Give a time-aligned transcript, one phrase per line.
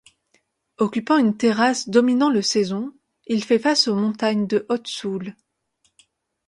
[0.79, 2.91] Occupant une terrasse dominant le Saison,
[3.27, 5.35] il fait face aux montagnes de Haute-Soule.